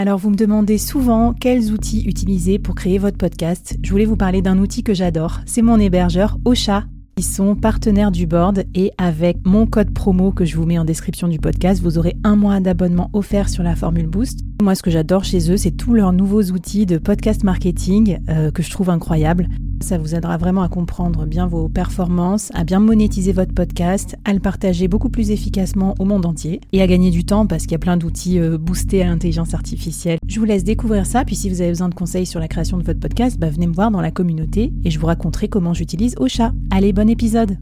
[0.00, 3.76] Alors vous me demandez souvent quels outils utiliser pour créer votre podcast.
[3.82, 5.40] Je voulais vous parler d'un outil que j'adore.
[5.44, 6.84] C'est mon hébergeur Ocha.
[7.16, 10.84] Ils sont partenaires du board et avec mon code promo que je vous mets en
[10.84, 14.44] description du podcast, vous aurez un mois d'abonnement offert sur la formule Boost.
[14.62, 18.52] Moi, ce que j'adore chez eux, c'est tous leurs nouveaux outils de podcast marketing euh,
[18.52, 19.48] que je trouve incroyables.
[19.80, 24.32] Ça vous aidera vraiment à comprendre bien vos performances, à bien monétiser votre podcast, à
[24.32, 27.72] le partager beaucoup plus efficacement au monde entier et à gagner du temps parce qu'il
[27.72, 30.18] y a plein d'outils euh, boostés à l'intelligence artificielle.
[30.26, 32.76] Je vous laisse découvrir ça, puis si vous avez besoin de conseils sur la création
[32.76, 35.74] de votre podcast, bah, venez me voir dans la communauté et je vous raconterai comment
[35.74, 36.52] j'utilise Ocha.
[36.70, 37.56] Allez, bon épisode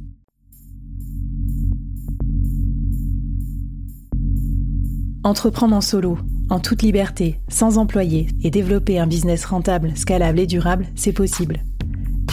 [5.23, 6.19] Entreprendre en solo,
[6.51, 11.65] en toute liberté, sans employé et développer un business rentable, scalable et durable, c'est possible.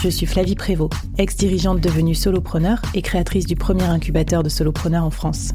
[0.03, 5.09] Je suis Flavie Prévost, ex-dirigeante devenue solopreneur et créatrice du premier incubateur de solopreneurs en
[5.09, 5.53] France.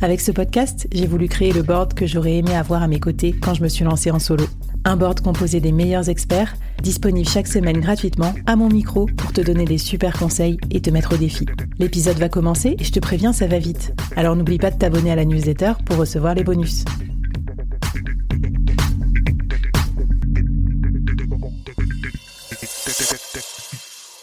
[0.00, 3.32] Avec ce podcast, j'ai voulu créer le board que j'aurais aimé avoir à mes côtés
[3.32, 4.44] quand je me suis lancée en solo.
[4.84, 9.40] Un board composé des meilleurs experts, disponible chaque semaine gratuitement à mon micro pour te
[9.40, 11.46] donner des super conseils et te mettre au défi.
[11.80, 13.92] L'épisode va commencer et je te préviens, ça va vite.
[14.14, 16.84] Alors n'oublie pas de t'abonner à la newsletter pour recevoir les bonus.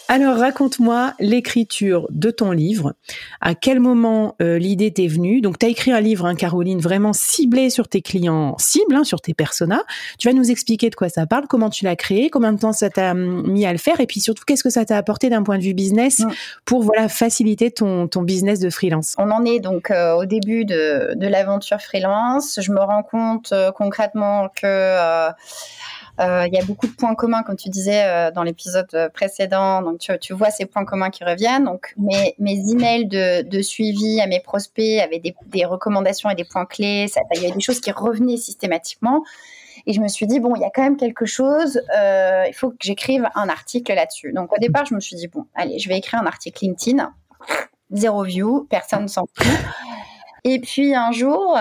[0.10, 2.94] Alors raconte-moi l'écriture de ton livre.
[3.42, 5.42] À quel moment euh, l'idée t'est venue?
[5.42, 9.04] Donc tu as écrit un livre, hein, Caroline, vraiment ciblé sur tes clients cibles, hein,
[9.04, 9.84] sur tes personas.
[10.18, 12.72] Tu vas nous expliquer de quoi ça parle, comment tu l'as créé, combien de temps
[12.72, 15.30] ça t'a hum, mis à le faire, et puis surtout qu'est-ce que ça t'a apporté
[15.30, 16.22] d'un point de vue business
[16.64, 19.14] pour voilà faciliter ton, ton business de freelance?
[19.18, 22.60] On en est donc euh, au début de, de l'aventure freelance.
[22.62, 25.30] Je me rends compte euh, concrètement que euh,
[26.20, 29.82] il y a beaucoup de points communs, comme tu disais euh, dans l'épisode précédent.
[29.82, 31.66] Donc, tu, vois ces points communs qui reviennent.
[31.66, 37.08] Donc, mes, emails de, suivi à mes prospects avaient des, recommandations et des points clés.
[37.36, 39.24] Il y avait des choses qui revenaient systématiquement.
[39.86, 42.54] Et je me suis dit, bon, il y a quand même quelque chose, euh, il
[42.54, 44.34] faut que j'écrive un article là-dessus.
[44.34, 47.14] Donc au départ, je me suis dit, bon, allez, je vais écrire un article LinkedIn,
[47.92, 49.48] zéro view, personne ne s'en fout.
[50.44, 51.58] Et puis un jour,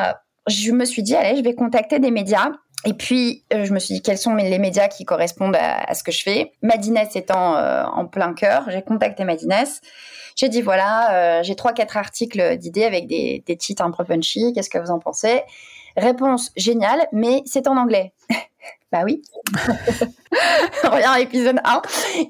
[0.48, 2.50] je me suis dit, allez, je vais contacter des médias
[2.84, 6.04] et puis, euh, je me suis dit, quels sont les médias qui correspondent à, ce
[6.04, 6.52] que je fais?
[6.62, 9.64] Madines étant euh, en plein cœur, j'ai contacté Madines.
[10.36, 14.52] J'ai dit, voilà, euh, j'ai trois, quatre articles d'idées avec des, titres un peu punchy.
[14.52, 15.42] Qu'est-ce que vous en pensez?
[15.96, 18.12] Réponse géniale, mais c'est en anglais.
[18.92, 19.22] bah oui.
[20.84, 21.82] On revient à l'épisode 1.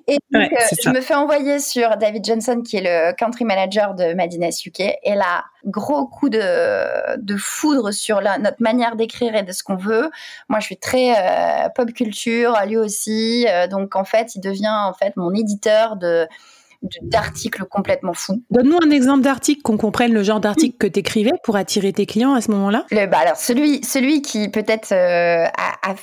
[0.09, 3.95] Et donc, euh, je me fais envoyer sur David Johnson, qui est le country manager
[3.95, 4.81] de Madines UK.
[4.81, 9.63] Et là, gros coup de, de foudre sur la, notre manière d'écrire et de ce
[9.63, 10.11] qu'on veut.
[10.49, 13.47] Moi, je suis très euh, pop culture, lui aussi.
[13.49, 16.27] Euh, donc, en fait, il devient en fait mon éditeur de
[17.03, 18.43] d'articles complètement fous.
[18.51, 22.07] Donne-nous un exemple d'article, qu'on comprenne le genre d'article que tu écrivais pour attirer tes
[22.07, 22.85] clients à ce moment-là.
[22.91, 25.47] bah alors celui, celui qui peut-être euh,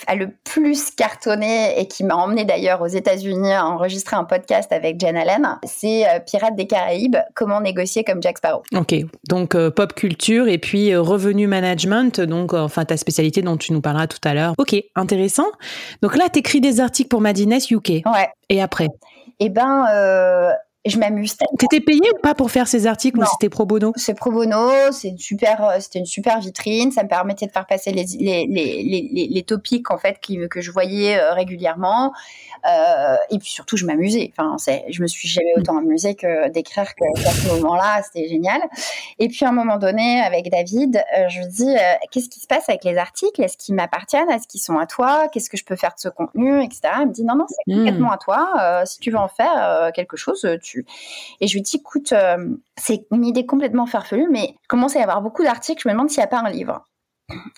[0.08, 4.72] a, le plus cartonné et qui m'a emmené d'ailleurs aux États-Unis à enregistrer un podcast
[4.72, 8.64] avec Jen Allen, c'est euh, Pirates des Caraïbes, comment négocier comme Jack Sparrow.
[8.76, 8.96] Ok,
[9.28, 13.82] donc euh, pop culture et puis revenu management, donc enfin ta spécialité dont tu nous
[13.82, 14.54] parleras tout à l'heure.
[14.58, 15.48] Ok, intéressant.
[16.02, 17.90] Donc là, tu écris des articles pour Madines UK.
[18.06, 18.30] Ouais.
[18.50, 18.88] Et après?
[19.40, 19.86] Eh ben,
[20.86, 21.56] je m'amuse tellement.
[21.58, 23.94] T'étais payé ou pas pour faire ces articles ou c'était pro bono?
[23.96, 26.92] C'est pro bono, c'est une super, euh, c'était une super vitrine.
[26.92, 30.38] Ça me permettait de faire passer les, les, les, les, les topics en fait qui,
[30.50, 32.12] que je voyais euh, régulièrement.
[32.70, 34.34] Euh, et puis surtout, je m'amusais.
[34.38, 34.58] Enfin,
[34.90, 38.02] je me suis jamais autant amusée que d'écrire qu'à ce moment-là.
[38.04, 38.62] C'était génial.
[39.20, 41.76] Et puis à un moment donné, avec David, euh, je lui dis
[42.12, 43.42] qu'est-ce qui se passe avec les articles?
[43.42, 44.30] Est-ce qu'ils m'appartiennent?
[44.30, 45.30] Est-ce qu'ils sont à toi?
[45.32, 46.82] Qu'est-ce que je peux faire de ce contenu, etc.
[47.02, 47.78] Il me dit non, non, c'est mm.
[47.78, 48.84] complètement à toi.
[48.86, 50.73] si tu veux en faire quelque chose, tu.
[51.42, 52.14] Et je lui dis écoute,
[52.78, 55.82] c'est une idée complètement farfelue, mais commence à y avoir beaucoup d'articles.
[55.84, 56.86] Je me demande s'il n'y a pas un livre.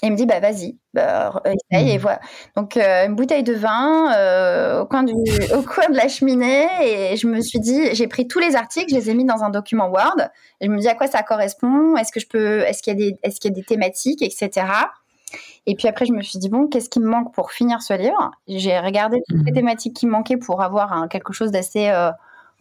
[0.04, 2.02] Et il me dit bah vas-y, bah, essaye et mmh.
[2.02, 2.20] voilà.
[2.56, 5.14] Donc euh, une bouteille de vin euh, au coin du,
[5.58, 8.90] au coin de la cheminée et je me suis dit j'ai pris tous les articles,
[8.90, 10.18] je les ai mis dans un document Word.
[10.62, 12.96] Et je me dis à quoi ça correspond, est-ce que je peux, est-ce qu'il y
[12.96, 14.68] a des, est-ce qu'il y a des thématiques, etc.
[15.66, 17.94] Et puis après je me suis dit bon qu'est-ce qui me manque pour finir ce
[17.94, 18.32] livre?
[18.48, 19.56] J'ai regardé toutes les mmh.
[19.56, 22.12] thématiques qui me manquaient pour avoir quelque chose d'assez euh,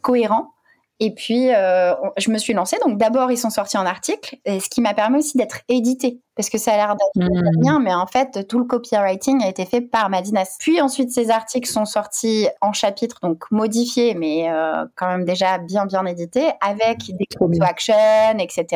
[0.04, 0.52] cohérent.
[1.00, 2.78] Et puis, je me suis lancée.
[2.84, 6.50] Donc, d'abord, ils sont sortis en article, ce qui m'a permis aussi d'être édité parce
[6.50, 7.60] que ça a l'air d'être mmh.
[7.60, 10.42] bien, mais en fait, tout le copywriting a été fait par Madines.
[10.58, 15.58] Puis ensuite, ces articles sont sortis en chapitres, donc modifiés, mais euh, quand même déjà
[15.58, 18.66] bien bien édités, avec des call to action, etc.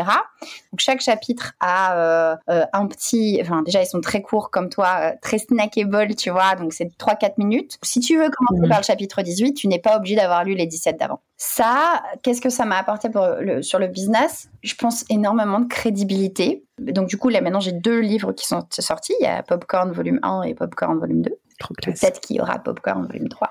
[0.72, 4.68] Donc chaque chapitre a euh, euh, un petit, enfin déjà ils sont très courts comme
[4.68, 7.78] toi, très snackable, tu vois, donc c'est 3-4 minutes.
[7.82, 8.68] Si tu veux commencer mmh.
[8.68, 11.20] par le chapitre 18, tu n'es pas obligé d'avoir lu les 17 d'avant.
[11.36, 14.48] Ça, qu'est-ce que ça m'a apporté pour le, sur le business?
[14.62, 18.66] Je pense énormément de crédibilité Donc, du coup, là, maintenant, j'ai deux livres qui sont
[18.70, 19.14] sortis.
[19.20, 21.38] Il y a Popcorn volume 1 et Popcorn volume 2.
[21.82, 23.50] Peut-être qu'il y aura Popcorn volume 3.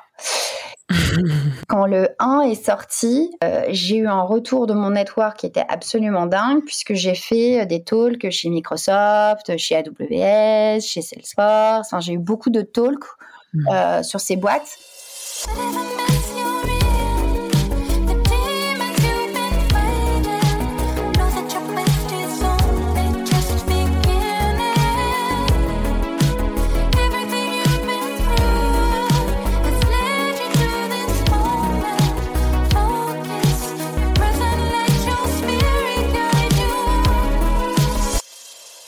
[1.67, 5.65] Quand le 1 est sorti, euh, j'ai eu un retour de mon network qui était
[5.67, 11.93] absolument dingue puisque j'ai fait des talks chez Microsoft, chez AWS, chez Salesforce.
[11.99, 13.03] j'ai eu beaucoup de talks
[13.53, 13.67] mm.
[13.69, 14.77] euh, sur ces boîtes.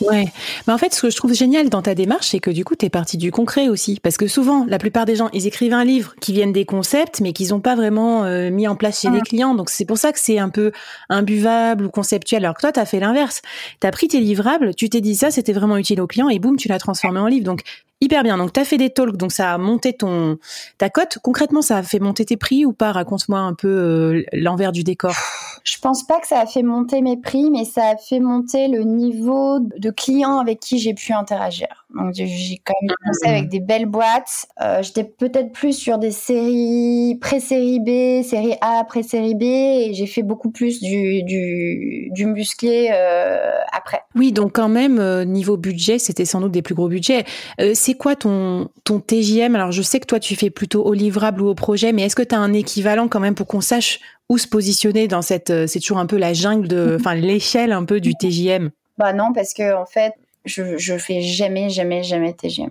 [0.01, 0.27] Ouais.
[0.67, 2.75] Mais en fait, ce que je trouve génial dans ta démarche, c'est que du coup,
[2.75, 3.99] tu es parti du concret aussi.
[4.01, 7.19] Parce que souvent, la plupart des gens, ils écrivent un livre qui viennent des concepts,
[7.21, 9.55] mais qu'ils n'ont pas vraiment euh, mis en place chez les clients.
[9.55, 10.71] Donc, c'est pour ça que c'est un peu
[11.09, 12.45] imbuvable ou conceptuel.
[12.45, 13.41] Alors que toi, tu as fait l'inverse.
[13.81, 16.39] Tu as pris tes livrables, tu t'es dit ça, c'était vraiment utile au client, et
[16.39, 17.45] boum, tu l'as transformé en livre.
[17.45, 17.61] Donc,
[18.01, 18.37] hyper bien.
[18.37, 20.37] Donc, tu as fait des talks, donc ça a monté ton
[20.77, 21.17] ta cote.
[21.21, 22.91] Concrètement, ça a fait monter tes prix ou pas?
[22.91, 25.15] Raconte-moi un peu euh, l'envers du décor.
[25.63, 28.67] Je pense pas que ça a fait monter mes prix, mais ça a fait monter
[28.67, 31.85] le niveau de clients avec qui j'ai pu interagir.
[31.95, 33.49] Donc j'ai quand même commencé avec mmh.
[33.49, 34.45] des belles boîtes.
[34.61, 40.05] Euh, j'étais peut-être plus sur des séries pré-série B, série A, pré-série B, et j'ai
[40.05, 44.01] fait beaucoup plus du, du, du musclé euh, après.
[44.15, 47.25] Oui, donc quand même, euh, niveau budget, c'était sans doute des plus gros budgets.
[47.73, 51.41] c'est quoi ton, ton TJM Alors je sais que toi, tu fais plutôt au livrable
[51.41, 53.99] ou au projet, mais est-ce que tu as un équivalent quand même pour qu'on sache
[54.29, 55.67] où se positionner dans cette...
[55.67, 56.95] c'est toujours un peu la jungle de...
[56.99, 60.13] Enfin, l'échelle un peu du TJM bah non, parce que en fait,
[60.45, 62.69] je, je fais jamais, jamais, jamais TGM.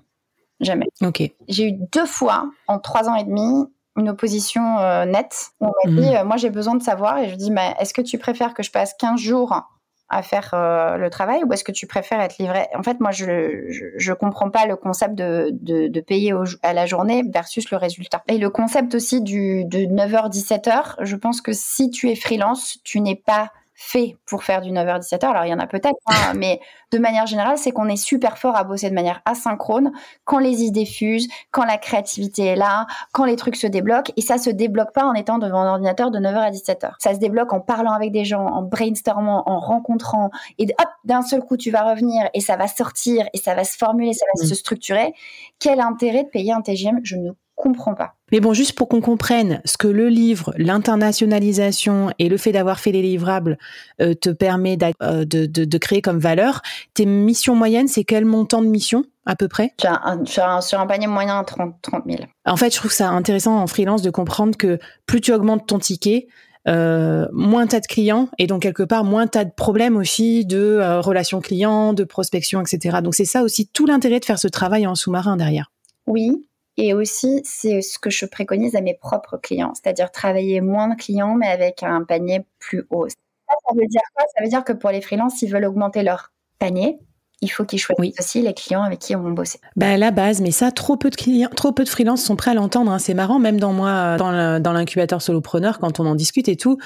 [0.61, 0.87] Jamais.
[1.03, 1.23] Ok.
[1.49, 3.65] J'ai eu deux fois en trois ans et demi
[3.97, 5.51] une opposition euh, nette.
[5.61, 6.17] On m'a dit, mhm.
[6.17, 8.63] euh, moi j'ai besoin de savoir, et je dis, mais est-ce que tu préfères que
[8.63, 9.63] je passe 15 jours
[10.09, 13.11] à faire euh, le travail ou est-ce que tu préfères être livré En fait, moi,
[13.11, 16.33] je ne comprends pas le concept de, de, de payer
[16.63, 18.23] à la journée versus le résultat.
[18.29, 23.01] Et le concept aussi du, de 9h-17h, je pense que si tu es freelance, tu
[23.01, 25.25] n'es pas fait pour faire du 9h-17h.
[25.25, 26.61] Alors, il y en a peut-être, hein, mais
[26.91, 29.93] de manière générale, c'est qu'on est super fort à bosser de manière asynchrone
[30.25, 34.13] quand les idées fusent, quand la créativité est là, quand les trucs se débloquent.
[34.17, 36.95] Et ça se débloque pas en étant devant un ordinateur de 9h à 17h.
[36.99, 40.31] Ça se débloque en parlant avec des gens, en brainstormant, en rencontrant.
[40.59, 43.63] Et hop, d'un seul coup, tu vas revenir et ça va sortir et ça va
[43.63, 44.49] se formuler, ça va mmh.
[44.49, 45.15] se structurer.
[45.61, 48.15] Quel intérêt de payer un TGM Je ne comprends pas.
[48.31, 52.79] Mais bon, juste pour qu'on comprenne ce que le livre, l'internationalisation et le fait d'avoir
[52.79, 53.59] fait les livrables
[54.01, 56.63] euh, te permet euh, de, de, créer comme valeur,
[56.95, 59.75] tes missions moyennes, c'est quel montant de mission à peu près?
[59.81, 62.19] Sur un, panier moyen, 30, 30 000.
[62.47, 65.79] En fait, je trouve ça intéressant en freelance de comprendre que plus tu augmentes ton
[65.79, 66.29] ticket,
[66.69, 69.97] euh, moins tu as de clients et donc quelque part moins tu as de problèmes
[69.97, 72.99] aussi de relations clients, de prospection, etc.
[73.03, 75.71] Donc c'est ça aussi tout l'intérêt de faire ce travail en sous-marin derrière.
[76.07, 76.48] Oui,
[76.81, 80.95] et aussi, c'est ce que je préconise à mes propres clients, c'est-à-dire travailler moins de
[80.95, 83.09] clients, mais avec un panier plus haut.
[83.09, 84.25] Ça, veut dire quoi?
[84.37, 86.31] Ça veut dire que pour les freelances, s'ils veulent augmenter leur
[86.61, 87.01] panier,
[87.41, 89.59] il faut qu'ils choisissent aussi les clients avec qui on va bosser.
[89.75, 92.53] Bah, la base, mais ça, trop peu de clients, trop peu de freelances sont prêts
[92.53, 92.93] à l'entendre.
[92.93, 93.01] Hein.
[93.01, 96.79] C'est marrant, même dans moi, dans l'incubateur solopreneur, quand on en discute et tout,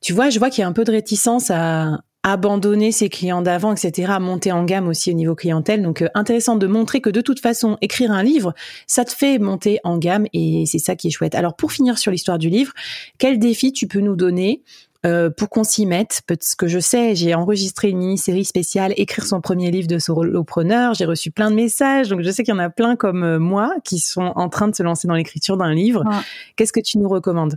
[0.00, 3.40] tu vois, je vois qu'il y a un peu de réticence à, abandonner ses clients
[3.40, 5.82] d'avant, etc., monter en gamme aussi au niveau clientèle.
[5.82, 8.54] Donc, euh, intéressant de montrer que de toute façon, écrire un livre,
[8.86, 11.34] ça te fait monter en gamme et c'est ça qui est chouette.
[11.34, 12.72] Alors, pour finir sur l'histoire du livre,
[13.18, 14.62] quel défi tu peux nous donner
[15.06, 16.20] euh, pour qu'on s'y mette?
[16.26, 20.92] Parce que je sais, j'ai enregistré une mini-série spéciale, écrire son premier livre de solopreneur.
[20.92, 23.38] J'ai reçu plein de messages, donc je sais qu'il y en a plein comme euh,
[23.38, 26.04] moi qui sont en train de se lancer dans l'écriture d'un livre.
[26.56, 27.56] Qu'est-ce que tu nous recommandes?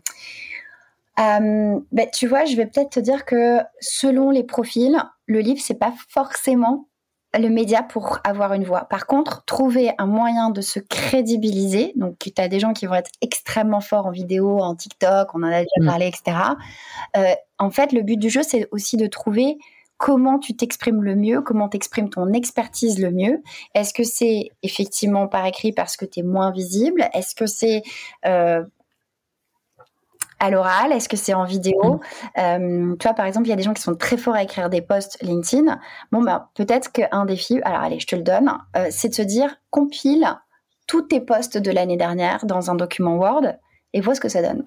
[1.20, 5.62] Euh, ben, tu vois, je vais peut-être te dire que selon les profils, le livre,
[5.62, 6.88] c'est pas forcément
[7.38, 8.86] le média pour avoir une voix.
[8.86, 12.94] Par contre, trouver un moyen de se crédibiliser, donc tu as des gens qui vont
[12.94, 15.86] être extrêmement forts en vidéo, en TikTok, on en a déjà mm.
[15.86, 16.38] parlé, etc.
[17.18, 19.58] Euh, en fait, le but du jeu, c'est aussi de trouver
[19.98, 23.42] comment tu t'exprimes le mieux, comment t'exprimes ton expertise le mieux.
[23.74, 27.08] Est-ce que c'est effectivement par écrit parce que tu es moins visible?
[27.14, 27.84] Est-ce que c'est
[28.26, 28.64] euh,
[30.44, 30.92] à l'oral?
[30.92, 31.82] Est-ce que c'est en vidéo?
[31.84, 32.00] Mm.
[32.40, 34.44] euh, Tu vois, par exemple, il y a des gens qui sont très forts à
[34.44, 35.80] écrire des posts LinkedIn.
[36.12, 39.22] Bon, ben, peut-être qu'un défi, alors allez, je te le donne, euh, c'est de se
[39.22, 40.28] dire, compile
[40.88, 43.54] tous tes posts de l'année dernière dans un document Word
[43.94, 44.64] et vois ce que ça donne.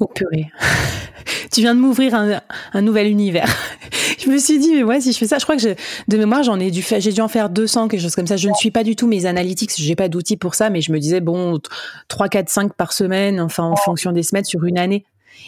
[0.00, 0.50] Oh purée.
[1.52, 3.48] tu viens de m'ouvrir un, nouvel univers.
[4.18, 5.76] je me suis dit, mais ouais, si je fais ça, je crois que
[6.08, 8.36] de mémoire, j'en ai dû j'ai dû en faire 200, quelque chose comme ça.
[8.36, 10.92] Je ne suis pas du tout mes analytics, j'ai pas d'outils pour ça, mais je
[10.92, 11.60] me disais, bon,
[12.08, 15.04] 3, 4, 5 par semaine, enfin, en fonction des semaines sur une année.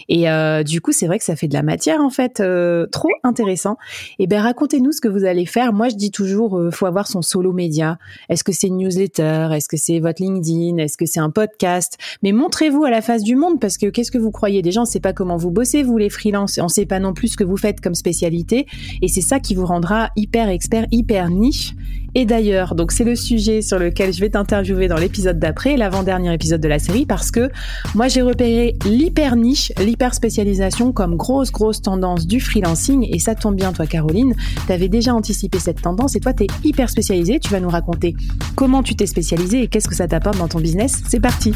[0.08, 2.86] Et euh, du coup, c'est vrai que ça fait de la matière en fait, euh,
[2.86, 3.76] trop intéressant.
[4.18, 5.72] Et eh ben racontez-nous ce que vous allez faire.
[5.72, 7.98] Moi, je dis toujours, euh, faut avoir son solo média.
[8.28, 9.48] Est-ce que c'est une newsletter?
[9.52, 10.78] Est-ce que c'est votre LinkedIn?
[10.78, 11.98] Est-ce que c'est un podcast?
[12.22, 14.84] Mais montrez-vous à la face du monde parce que qu'est-ce que vous croyez Déjà, on
[14.84, 16.58] ne sait pas comment vous bossez, vous les freelances.
[16.58, 18.66] On ne sait pas non plus ce que vous faites comme spécialité.
[19.02, 21.74] Et c'est ça qui vous rendra hyper expert, hyper niche.
[22.14, 26.32] Et d'ailleurs, donc c'est le sujet sur lequel je vais t'interviewer dans l'épisode d'après, l'avant-dernier
[26.32, 27.50] épisode de la série, parce que
[27.94, 33.08] moi j'ai repéré l'hyper niche, l'hyper spécialisation comme grosse grosse tendance du freelancing.
[33.10, 34.34] Et ça tombe bien, toi Caroline,
[34.66, 37.40] tu avais déjà anticipé cette tendance et toi tu es hyper spécialisée.
[37.40, 38.14] Tu vas nous raconter
[38.54, 41.02] comment tu t'es spécialisée et qu'est-ce que ça t'apporte dans ton business.
[41.08, 41.52] C'est parti.